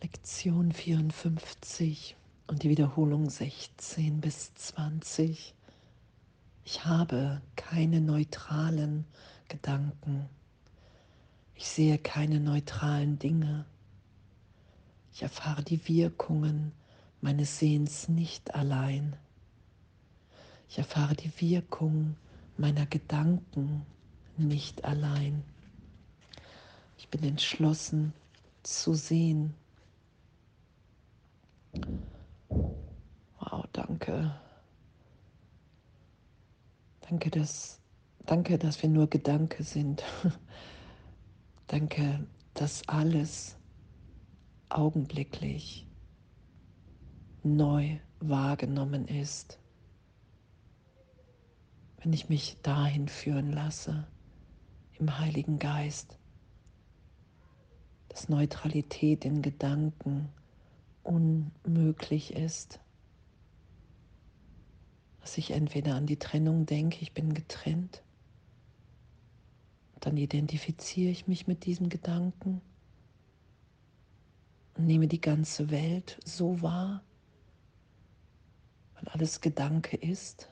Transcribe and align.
Lektion 0.00 0.70
54 0.70 2.14
und 2.46 2.62
die 2.62 2.70
Wiederholung 2.70 3.30
16 3.30 4.20
bis 4.20 4.54
20. 4.54 5.54
Ich 6.64 6.84
habe 6.84 7.42
keine 7.56 8.00
neutralen 8.00 9.06
Gedanken. 9.48 10.28
Ich 11.56 11.66
sehe 11.66 11.98
keine 11.98 12.38
neutralen 12.38 13.18
Dinge. 13.18 13.64
Ich 15.12 15.22
erfahre 15.22 15.64
die 15.64 15.88
Wirkungen 15.88 16.70
meines 17.20 17.58
Sehens 17.58 18.08
nicht 18.08 18.54
allein. 18.54 19.16
Ich 20.68 20.78
erfahre 20.78 21.16
die 21.16 21.32
Wirkung 21.40 22.14
meiner 22.56 22.86
Gedanken 22.86 23.84
nicht 24.36 24.84
allein. 24.84 25.42
Ich 26.98 27.08
bin 27.08 27.24
entschlossen 27.24 28.12
zu 28.62 28.94
sehen 28.94 29.54
Wow, 33.58 33.66
danke. 33.72 34.32
Danke, 37.00 37.28
dass, 37.28 37.80
danke, 38.24 38.56
dass 38.56 38.80
wir 38.82 38.88
nur 38.88 39.10
Gedanke 39.10 39.64
sind. 39.64 40.04
danke, 41.66 42.24
dass 42.54 42.86
alles 42.88 43.56
augenblicklich 44.68 45.88
neu 47.42 47.98
wahrgenommen 48.20 49.08
ist, 49.08 49.58
wenn 52.00 52.12
ich 52.12 52.28
mich 52.28 52.58
dahin 52.62 53.08
führen 53.08 53.50
lasse, 53.50 54.06
im 55.00 55.18
Heiligen 55.18 55.58
Geist, 55.58 56.16
dass 58.08 58.28
Neutralität 58.28 59.24
in 59.24 59.42
Gedanken 59.42 60.28
unmöglich 61.02 62.34
ist. 62.34 62.78
Dass 65.28 65.36
ich 65.36 65.50
entweder 65.50 65.94
an 65.94 66.06
die 66.06 66.18
Trennung 66.18 66.64
denke, 66.64 67.02
ich 67.02 67.12
bin 67.12 67.34
getrennt, 67.34 68.02
dann 70.00 70.16
identifiziere 70.16 71.10
ich 71.10 71.26
mich 71.26 71.46
mit 71.46 71.66
diesem 71.66 71.90
Gedanken 71.90 72.62
und 74.74 74.86
nehme 74.86 75.06
die 75.06 75.20
ganze 75.20 75.68
Welt 75.68 76.18
so 76.24 76.62
wahr, 76.62 77.02
weil 78.94 79.08
alles 79.08 79.42
Gedanke 79.42 79.98
ist. 79.98 80.48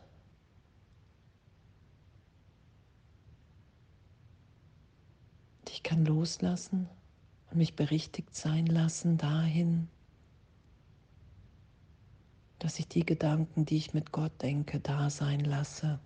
ich 5.71 5.83
kann 5.83 6.05
loslassen 6.05 6.87
und 7.51 7.57
mich 7.57 7.77
berichtigt 7.77 8.35
sein 8.35 8.67
lassen 8.67 9.17
dahin, 9.17 9.89
dass 12.59 12.79
ich 12.79 12.89
die 12.89 13.05
Gedanken, 13.05 13.67
die 13.67 13.77
ich 13.77 13.95
mit 13.95 14.13
Gott 14.13 14.33
denke, 14.43 14.81
da 14.81 15.11
sein 15.11 15.41
lasse. 15.41 15.99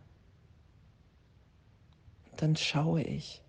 Dann 2.37 2.56
schaue 2.56 3.03
ich 3.03 3.43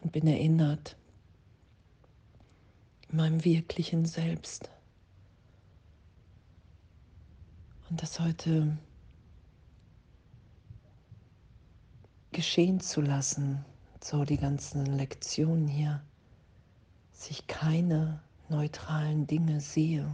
und 0.00 0.12
bin 0.12 0.26
erinnert 0.26 0.96
in 3.08 3.16
meinem 3.16 3.44
wirklichen 3.44 4.04
Selbst. 4.04 4.70
Und 7.88 8.02
das 8.02 8.20
heute 8.20 8.76
geschehen 12.32 12.80
zu 12.80 13.00
lassen, 13.00 13.64
so 14.02 14.24
die 14.24 14.36
ganzen 14.36 14.84
Lektionen 14.84 15.68
hier, 15.68 16.02
sich 17.12 17.46
keine 17.46 18.20
neutralen 18.54 19.26
Dinge 19.26 19.60
sehe. 19.60 20.06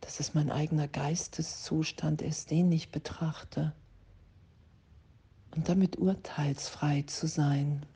Dass 0.00 0.20
es 0.20 0.34
mein 0.34 0.50
eigener 0.50 0.88
Geisteszustand 0.88 2.20
ist, 2.20 2.50
den 2.50 2.70
ich 2.72 2.90
betrachte. 2.90 3.72
Und 5.54 5.68
damit 5.68 5.96
urteilsfrei 5.98 7.02
zu 7.02 7.28
sein. 7.28 7.86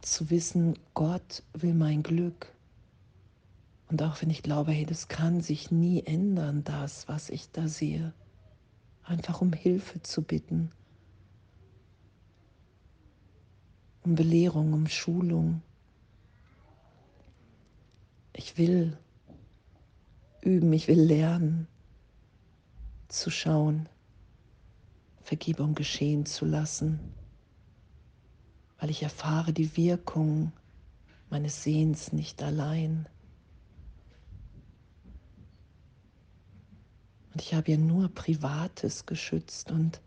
Zu 0.00 0.30
wissen, 0.30 0.76
Gott 0.94 1.44
will 1.52 1.74
mein 1.74 2.02
Glück. 2.02 2.52
Und 3.88 4.02
auch 4.02 4.20
wenn 4.20 4.30
ich 4.30 4.42
glaube, 4.42 4.72
hey, 4.72 4.84
das 4.84 5.06
kann 5.06 5.42
sich 5.42 5.70
nie 5.70 6.02
ändern, 6.02 6.64
das, 6.64 7.06
was 7.06 7.30
ich 7.30 7.50
da 7.52 7.68
sehe. 7.68 8.12
Einfach 9.04 9.40
um 9.40 9.52
Hilfe 9.52 10.02
zu 10.02 10.22
bitten 10.22 10.72
um 14.04 14.14
Belehrung, 14.14 14.72
um 14.72 14.86
Schulung. 14.88 15.62
Ich 18.34 18.58
will 18.58 18.96
üben, 20.40 20.72
ich 20.72 20.88
will 20.88 21.00
lernen 21.00 21.68
zu 23.08 23.30
schauen, 23.30 23.88
Vergebung 25.22 25.74
geschehen 25.74 26.26
zu 26.26 26.44
lassen, 26.44 26.98
weil 28.78 28.90
ich 28.90 29.02
erfahre 29.02 29.52
die 29.52 29.76
Wirkung 29.76 30.52
meines 31.30 31.62
Sehens 31.62 32.12
nicht 32.12 32.42
allein. 32.42 33.06
Und 37.32 37.40
ich 37.40 37.54
habe 37.54 37.70
ja 37.70 37.76
nur 37.76 38.08
Privates 38.08 39.06
geschützt 39.06 39.70
und 39.70 40.00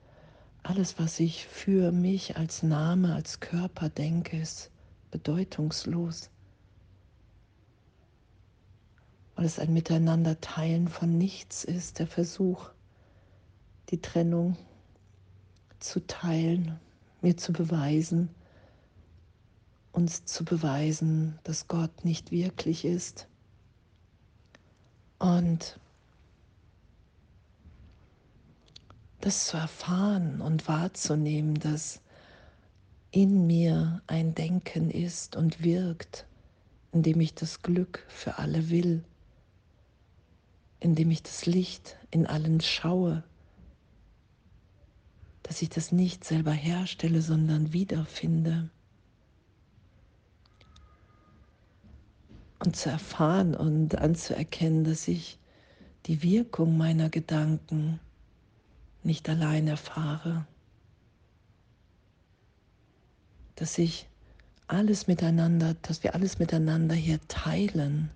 alles, 0.66 0.98
was 0.98 1.20
ich 1.20 1.46
für 1.46 1.92
mich 1.92 2.38
als 2.38 2.64
Name, 2.64 3.14
als 3.14 3.40
Körper 3.40 3.90
denke, 3.90 4.40
ist 4.40 4.72
bedeutungslos, 5.12 6.32
weil 9.36 9.46
es 9.46 9.60
ein 9.60 9.74
Miteinanderteilen 9.74 10.88
von 10.88 11.18
nichts 11.18 11.64
ist, 11.64 12.00
der 12.00 12.08
Versuch, 12.08 12.72
die 13.92 14.02
Trennung 14.02 14.58
zu 15.80 16.06
teilen, 16.08 16.80
mir 17.22 17.38
zu 17.38 17.54
beweisen, 17.54 18.30
uns 19.92 20.26
zu 20.26 20.44
beweisen, 20.44 21.38
dass 21.44 21.68
Gott 21.68 22.04
nicht 22.04 22.32
wirklich 22.32 22.86
ist. 22.86 23.28
Und 25.20 25.80
das 29.26 29.48
zu 29.48 29.58
erfahren 29.58 30.40
und 30.40 30.68
wahrzunehmen, 30.68 31.56
dass 31.56 32.00
in 33.10 33.48
mir 33.48 34.04
ein 34.06 34.36
Denken 34.36 34.92
ist 34.92 35.36
und 35.36 35.64
wirkt, 35.64 36.28
indem 36.92 37.22
ich 37.22 37.34
das 37.34 37.64
Glück 37.64 38.06
für 38.08 38.38
alle 38.38 38.70
will, 38.70 39.04
indem 40.80 41.10
ich 41.10 41.24
das 41.24 41.48
Licht 41.48 41.98
in 42.12 42.28
allen 42.28 42.62
schaue, 42.62 43.24
dass 45.42 45.64
ich 45.64 45.70
das 45.70 45.92
nicht 45.92 46.24
selber 46.24 46.52
herstelle, 46.52 47.24
sondern 47.24 47.74
wiederfinde. 47.74 48.70
Und 52.64 52.76
zu 52.76 52.92
erfahren 52.92 53.56
und 53.56 53.98
anzuerkennen, 53.98 54.84
dass 54.84 55.08
ich 55.08 55.40
die 56.06 56.22
Wirkung 56.22 56.78
meiner 56.78 57.10
Gedanken 57.10 58.00
nicht 59.06 59.30
allein 59.30 59.68
erfahre, 59.68 60.46
dass 63.56 63.78
ich 63.78 64.08
alles 64.68 65.08
miteinander, 65.08 65.76
dass 65.82 66.04
wir 66.04 66.16
alles 66.16 66.40
miteinander 66.40 66.96
hier 66.96 67.20
teilen 67.28 68.10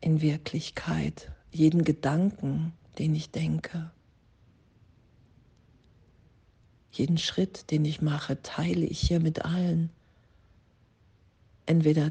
in 0.00 0.20
Wirklichkeit, 0.20 1.30
jeden 1.50 1.84
Gedanken, 1.84 2.72
den 2.98 3.14
ich 3.14 3.30
denke, 3.30 3.90
jeden 6.90 7.18
Schritt, 7.18 7.70
den 7.70 7.84
ich 7.84 8.00
mache, 8.00 8.42
teile 8.42 8.86
ich 8.86 9.00
hier 9.00 9.20
mit 9.20 9.44
allen. 9.44 9.90
Entweder 11.66 12.10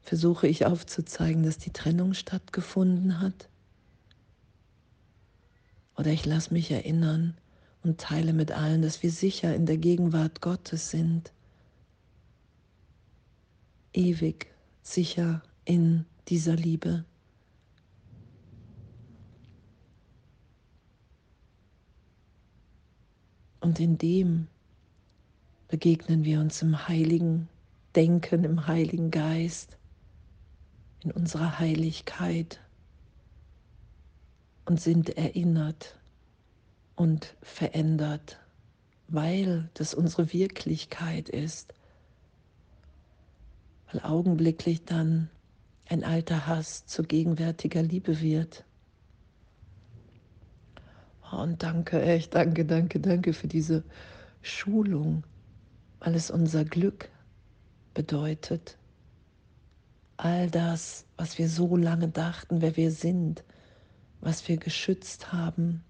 versuche 0.00 0.46
ich 0.46 0.66
aufzuzeigen, 0.66 1.42
dass 1.42 1.58
die 1.58 1.72
Trennung 1.72 2.14
stattgefunden 2.14 3.20
hat, 3.20 3.48
oder 5.96 6.10
ich 6.10 6.26
lasse 6.26 6.52
mich 6.52 6.70
erinnern 6.70 7.36
und 7.82 8.00
teile 8.00 8.32
mit 8.32 8.50
allen, 8.50 8.82
dass 8.82 9.02
wir 9.02 9.10
sicher 9.10 9.54
in 9.54 9.66
der 9.66 9.76
Gegenwart 9.76 10.40
Gottes 10.40 10.90
sind. 10.90 11.32
Ewig 13.92 14.48
sicher 14.82 15.42
in 15.64 16.04
dieser 16.28 16.56
Liebe. 16.56 17.04
Und 23.60 23.80
in 23.80 23.96
dem 23.96 24.48
begegnen 25.68 26.24
wir 26.24 26.40
uns 26.40 26.60
im 26.60 26.86
heiligen 26.86 27.48
Denken, 27.94 28.44
im 28.44 28.66
heiligen 28.66 29.10
Geist, 29.10 29.78
in 31.02 31.12
unserer 31.12 31.58
Heiligkeit 31.58 32.60
und 34.64 34.80
sind 34.80 35.16
erinnert 35.16 35.98
und 36.96 37.34
verändert 37.42 38.38
weil 39.08 39.68
das 39.74 39.94
unsere 39.94 40.32
Wirklichkeit 40.32 41.28
ist, 41.28 41.74
weil 43.90 44.00
augenblicklich 44.02 44.84
dann 44.84 45.28
ein 45.88 46.04
alter 46.04 46.46
Hass 46.46 46.86
zu 46.86 47.02
gegenwärtiger 47.02 47.82
Liebe 47.82 48.20
wird. 48.20 48.64
Oh, 51.30 51.36
und 51.36 51.62
danke, 51.62 52.02
echt, 52.02 52.34
danke, 52.34 52.64
danke, 52.64 53.00
danke 53.00 53.32
für 53.32 53.48
diese 53.48 53.84
Schulung, 54.42 55.24
weil 56.00 56.14
es 56.14 56.30
unser 56.30 56.64
Glück 56.64 57.10
bedeutet. 57.92 58.78
All 60.16 60.50
das, 60.50 61.04
was 61.16 61.38
wir 61.38 61.48
so 61.48 61.76
lange 61.76 62.08
dachten, 62.08 62.62
wer 62.62 62.76
wir 62.76 62.90
sind, 62.90 63.44
was 64.24 64.48
wir 64.48 64.56
geschützt 64.56 65.32
haben, 65.32 65.84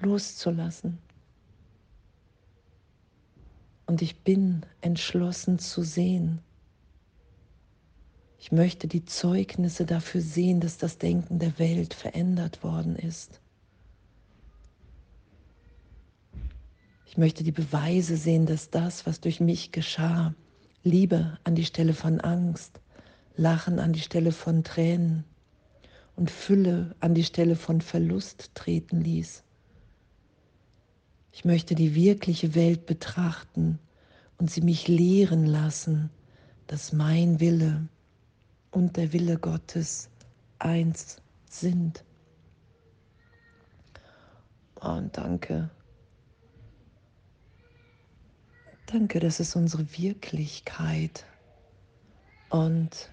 loszulassen. 0.00 0.98
Und 3.86 4.02
ich 4.02 4.16
bin 4.20 4.64
entschlossen 4.80 5.58
zu 5.58 5.82
sehen. 5.82 6.40
Ich 8.38 8.52
möchte 8.52 8.88
die 8.88 9.04
Zeugnisse 9.04 9.84
dafür 9.84 10.20
sehen, 10.20 10.60
dass 10.60 10.78
das 10.78 10.98
Denken 10.98 11.38
der 11.38 11.58
Welt 11.58 11.94
verändert 11.94 12.62
worden 12.62 12.96
ist. 12.96 13.40
Ich 17.06 17.16
möchte 17.16 17.44
die 17.44 17.52
Beweise 17.52 18.16
sehen, 18.16 18.46
dass 18.46 18.70
das, 18.70 19.06
was 19.06 19.20
durch 19.20 19.40
mich 19.40 19.72
geschah, 19.72 20.34
Liebe 20.82 21.38
an 21.44 21.54
die 21.54 21.64
Stelle 21.64 21.94
von 21.94 22.20
Angst, 22.20 22.80
Lachen 23.36 23.78
an 23.78 23.92
die 23.92 24.00
Stelle 24.00 24.32
von 24.32 24.62
Tränen 24.64 25.24
und 26.16 26.30
Fülle 26.30 26.94
an 27.00 27.14
die 27.14 27.24
Stelle 27.24 27.56
von 27.56 27.80
Verlust 27.80 28.50
treten 28.54 29.00
ließ. 29.00 29.44
Ich 31.32 31.44
möchte 31.44 31.74
die 31.74 31.94
wirkliche 31.94 32.54
Welt 32.54 32.86
betrachten 32.86 33.78
und 34.38 34.50
sie 34.50 34.62
mich 34.62 34.88
lehren 34.88 35.44
lassen, 35.46 36.10
dass 36.66 36.92
mein 36.92 37.40
Wille 37.40 37.88
und 38.70 38.96
der 38.96 39.12
Wille 39.12 39.38
Gottes 39.38 40.08
eins 40.58 41.18
sind. 41.48 42.04
Oh, 44.80 44.88
und 44.88 45.16
danke. 45.16 45.70
Danke, 48.86 49.20
das 49.20 49.40
ist 49.40 49.56
unsere 49.56 49.86
Wirklichkeit. 49.98 51.24
Und 52.50 53.10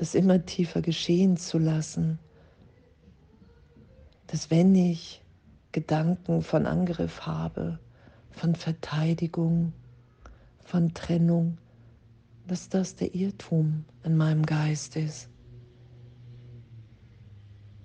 das 0.00 0.14
immer 0.14 0.46
tiefer 0.46 0.80
geschehen 0.80 1.36
zu 1.36 1.58
lassen, 1.58 2.18
dass 4.28 4.50
wenn 4.50 4.74
ich 4.74 5.22
Gedanken 5.72 6.40
von 6.40 6.64
Angriff 6.64 7.26
habe, 7.26 7.78
von 8.30 8.54
Verteidigung, 8.54 9.74
von 10.64 10.94
Trennung, 10.94 11.58
dass 12.46 12.70
das 12.70 12.94
der 12.96 13.14
Irrtum 13.14 13.84
in 14.02 14.16
meinem 14.16 14.46
Geist 14.46 14.96
ist. 14.96 15.28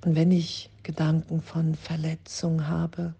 Und 0.05 0.15
wenn 0.15 0.31
ich 0.31 0.71
Gedanken 0.83 1.41
von 1.41 1.75
Verletzung 1.75 2.69
habe, 2.69 3.13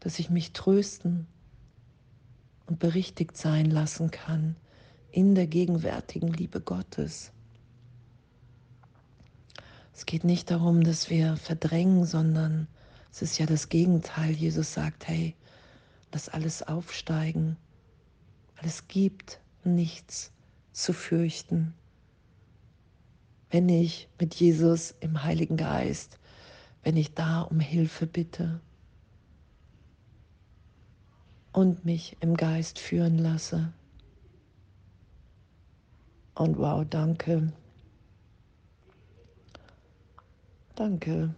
dass 0.00 0.18
ich 0.18 0.28
mich 0.28 0.52
trösten 0.52 1.28
und 2.66 2.80
berichtigt 2.80 3.36
sein 3.36 3.66
lassen 3.66 4.10
kann 4.10 4.56
in 5.12 5.36
der 5.36 5.46
gegenwärtigen 5.46 6.32
Liebe 6.32 6.60
Gottes. 6.60 7.32
Es 10.00 10.06
geht 10.06 10.24
nicht 10.24 10.50
darum, 10.50 10.82
dass 10.82 11.10
wir 11.10 11.36
verdrängen, 11.36 12.06
sondern 12.06 12.68
es 13.12 13.20
ist 13.20 13.38
ja 13.38 13.44
das 13.44 13.68
Gegenteil. 13.68 14.30
Jesus 14.30 14.72
sagt, 14.72 15.06
hey, 15.06 15.36
lass 16.10 16.30
alles 16.30 16.62
aufsteigen, 16.62 17.58
weil 18.56 18.66
es 18.66 18.88
gibt 18.88 19.42
nichts 19.62 20.32
zu 20.72 20.94
fürchten. 20.94 21.74
Wenn 23.50 23.68
ich 23.68 24.08
mit 24.18 24.34
Jesus 24.36 24.94
im 25.00 25.22
Heiligen 25.22 25.58
Geist, 25.58 26.18
wenn 26.82 26.96
ich 26.96 27.12
da 27.12 27.42
um 27.42 27.60
Hilfe 27.60 28.06
bitte 28.06 28.62
und 31.52 31.84
mich 31.84 32.16
im 32.20 32.38
Geist 32.38 32.78
führen 32.78 33.18
lasse. 33.18 33.70
Und 36.34 36.56
wow, 36.56 36.86
danke. 36.88 37.52
Danke. 40.80 41.34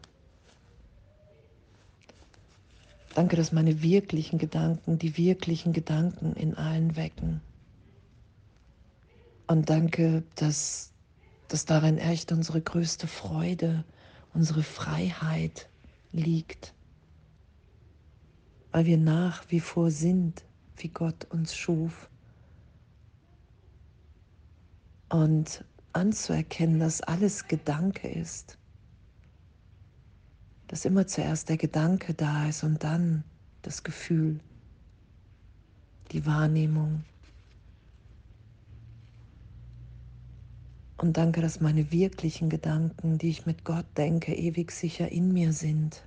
Danke, 3.16 3.34
dass 3.34 3.50
meine 3.50 3.82
wirklichen 3.82 4.38
Gedanken 4.38 5.00
die 5.00 5.16
wirklichen 5.16 5.72
Gedanken 5.72 6.34
in 6.34 6.54
allen 6.54 6.94
wecken. 6.94 7.40
Und 9.48 9.68
danke, 9.68 10.22
dass, 10.36 10.92
dass 11.48 11.64
darin 11.64 11.98
echt 11.98 12.30
unsere 12.30 12.60
größte 12.60 13.08
Freude, 13.08 13.82
unsere 14.32 14.62
Freiheit 14.62 15.68
liegt. 16.12 16.72
Weil 18.70 18.86
wir 18.86 18.96
nach 18.96 19.42
wie 19.48 19.58
vor 19.58 19.90
sind, 19.90 20.44
wie 20.76 20.90
Gott 20.90 21.26
uns 21.30 21.56
schuf. 21.56 22.08
Und 25.08 25.64
anzuerkennen, 25.92 26.78
dass 26.78 27.00
alles 27.00 27.48
Gedanke 27.48 28.06
ist 28.06 28.56
dass 30.72 30.86
immer 30.86 31.06
zuerst 31.06 31.50
der 31.50 31.58
Gedanke 31.58 32.14
da 32.14 32.48
ist 32.48 32.64
und 32.64 32.82
dann 32.82 33.24
das 33.60 33.82
Gefühl, 33.82 34.40
die 36.12 36.24
Wahrnehmung. 36.24 37.04
Und 40.96 41.18
danke, 41.18 41.42
dass 41.42 41.60
meine 41.60 41.92
wirklichen 41.92 42.48
Gedanken, 42.48 43.18
die 43.18 43.28
ich 43.28 43.44
mit 43.44 43.66
Gott 43.66 43.84
denke, 43.98 44.34
ewig 44.34 44.72
sicher 44.72 45.12
in 45.12 45.34
mir 45.34 45.52
sind. 45.52 46.06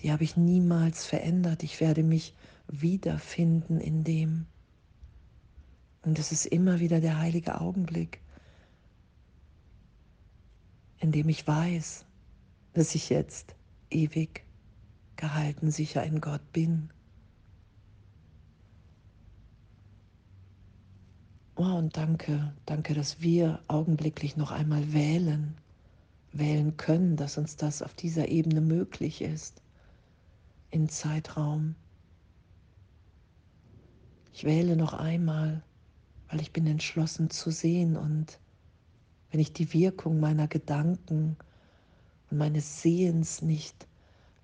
Die 0.00 0.10
habe 0.10 0.24
ich 0.24 0.36
niemals 0.36 1.06
verändert. 1.06 1.62
Ich 1.62 1.78
werde 1.78 2.02
mich 2.02 2.34
wiederfinden 2.66 3.78
in 3.78 4.02
dem. 4.02 4.46
Und 6.02 6.18
es 6.18 6.32
ist 6.32 6.46
immer 6.46 6.80
wieder 6.80 7.00
der 7.00 7.20
heilige 7.20 7.60
Augenblick, 7.60 8.20
in 10.98 11.12
dem 11.12 11.28
ich 11.28 11.46
weiß, 11.46 12.04
dass 12.72 12.96
ich 12.96 13.10
jetzt 13.10 13.54
ewig 13.90 14.44
gehalten 15.16 15.70
sicher 15.70 16.02
in 16.04 16.20
Gott 16.20 16.52
bin. 16.52 16.90
Oh, 21.56 21.76
und 21.76 21.96
danke, 21.96 22.54
danke, 22.64 22.94
dass 22.94 23.20
wir 23.20 23.60
augenblicklich 23.68 24.36
noch 24.38 24.50
einmal 24.50 24.94
wählen, 24.94 25.58
wählen 26.32 26.78
können, 26.78 27.16
dass 27.16 27.36
uns 27.36 27.56
das 27.56 27.82
auf 27.82 27.92
dieser 27.92 28.28
Ebene 28.28 28.62
möglich 28.62 29.20
ist, 29.20 29.62
in 30.70 30.88
Zeitraum. 30.88 31.74
Ich 34.32 34.44
wähle 34.44 34.74
noch 34.74 34.94
einmal, 34.94 35.62
weil 36.30 36.40
ich 36.40 36.52
bin 36.52 36.66
entschlossen 36.66 37.28
zu 37.28 37.50
sehen 37.50 37.96
und 37.96 38.38
wenn 39.30 39.40
ich 39.40 39.52
die 39.52 39.74
Wirkung 39.74 40.18
meiner 40.18 40.48
Gedanken 40.48 41.36
und 42.30 42.38
meines 42.38 42.82
Sehens 42.82 43.42
nicht 43.42 43.86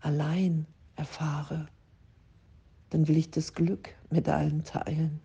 allein 0.01 0.67
erfahre, 0.97 1.67
dann 2.91 3.09
will 3.09 3.17
ich 3.17 3.31
das 3.31 3.55
Glück 3.55 3.95
mit 4.11 4.29
allen 4.29 4.65
teilen. 4.65 5.21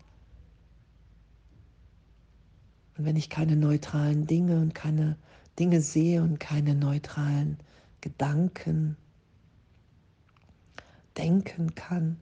Und 2.98 3.06
wenn 3.06 3.16
ich 3.16 3.30
keine 3.30 3.56
neutralen 3.56 4.28
Dinge 4.28 4.60
und 4.60 4.76
keine 4.76 5.18
Dinge 5.58 5.82
sehe 5.82 6.22
und 6.22 6.40
keine 6.40 6.76
neutralen 6.76 7.58
Gedanken 8.02 8.98
denken 11.18 11.74
kann, 11.76 12.18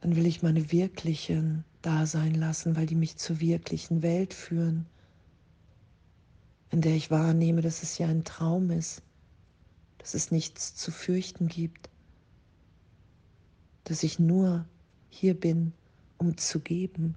dann 0.00 0.16
will 0.16 0.26
ich 0.26 0.42
meine 0.42 0.70
wirklichen 0.72 1.64
da 1.82 2.06
sein 2.06 2.34
lassen, 2.34 2.76
weil 2.76 2.86
die 2.86 2.94
mich 2.94 3.16
zur 3.16 3.40
wirklichen 3.40 4.02
Welt 4.02 4.34
führen 4.34 4.86
in 6.70 6.80
der 6.80 6.94
ich 6.94 7.10
wahrnehme, 7.10 7.60
dass 7.60 7.82
es 7.82 7.98
ja 7.98 8.08
ein 8.08 8.24
Traum 8.24 8.70
ist, 8.70 9.02
dass 9.98 10.14
es 10.14 10.30
nichts 10.30 10.74
zu 10.74 10.90
fürchten 10.90 11.48
gibt, 11.48 11.88
dass 13.84 14.02
ich 14.02 14.18
nur 14.18 14.66
hier 15.08 15.38
bin, 15.38 15.72
um 16.18 16.36
zu 16.36 16.60
geben, 16.60 17.14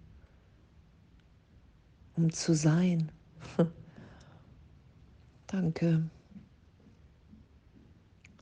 um 2.16 2.32
zu 2.32 2.54
sein. 2.54 3.12
Danke. 5.48 6.10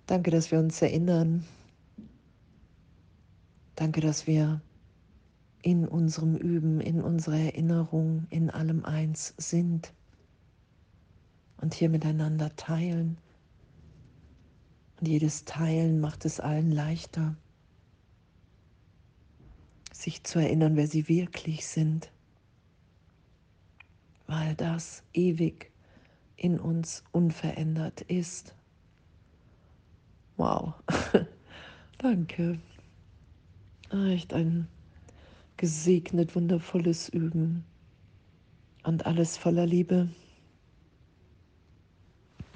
Danke, 0.05 0.31
dass 0.31 0.51
wir 0.51 0.59
uns 0.59 0.81
erinnern. 0.81 1.45
Danke, 3.75 4.01
dass 4.01 4.27
wir 4.27 4.61
in 5.61 5.87
unserem 5.87 6.35
Üben, 6.35 6.81
in 6.81 7.01
unserer 7.01 7.39
Erinnerung, 7.39 8.25
in 8.29 8.49
allem 8.49 8.85
eins 8.85 9.33
sind 9.37 9.93
und 11.61 11.73
hier 11.73 11.89
miteinander 11.89 12.55
teilen. 12.55 13.17
Und 14.99 15.07
jedes 15.07 15.45
Teilen 15.45 15.99
macht 15.99 16.25
es 16.25 16.39
allen 16.39 16.71
leichter, 16.71 17.35
sich 19.91 20.23
zu 20.23 20.39
erinnern, 20.39 20.75
wer 20.75 20.87
sie 20.87 21.07
wirklich 21.07 21.67
sind, 21.67 22.11
weil 24.25 24.55
das 24.55 25.03
ewig 25.13 25.71
in 26.35 26.59
uns 26.59 27.03
unverändert 27.11 28.01
ist. 28.01 28.55
Wow, 30.37 30.73
danke. 31.97 32.59
Echt 33.89 34.33
ein 34.33 34.67
gesegnet, 35.57 36.35
wundervolles 36.35 37.09
Üben 37.09 37.63
und 38.83 39.05
alles 39.05 39.37
voller 39.37 39.65
Liebe. 39.65 40.09